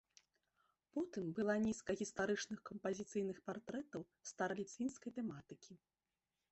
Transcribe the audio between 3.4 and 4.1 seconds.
партрэтаў